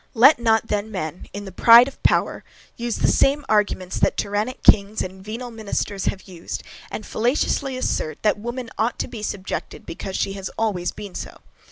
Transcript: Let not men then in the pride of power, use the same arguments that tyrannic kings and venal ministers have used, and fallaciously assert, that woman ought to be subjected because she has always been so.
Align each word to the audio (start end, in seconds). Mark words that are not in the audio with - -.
Let 0.15 0.39
not 0.39 0.67
men 0.67 0.91
then 0.93 1.27
in 1.31 1.45
the 1.45 1.51
pride 1.51 1.87
of 1.87 2.01
power, 2.01 2.43
use 2.75 2.95
the 2.95 3.07
same 3.07 3.45
arguments 3.47 3.99
that 3.99 4.17
tyrannic 4.17 4.63
kings 4.63 5.03
and 5.03 5.23
venal 5.23 5.51
ministers 5.51 6.05
have 6.05 6.23
used, 6.23 6.63
and 6.89 7.05
fallaciously 7.05 7.77
assert, 7.77 8.17
that 8.23 8.39
woman 8.39 8.71
ought 8.79 8.97
to 8.97 9.07
be 9.07 9.21
subjected 9.21 9.85
because 9.85 10.15
she 10.15 10.33
has 10.33 10.49
always 10.57 10.91
been 10.91 11.13
so. 11.13 11.41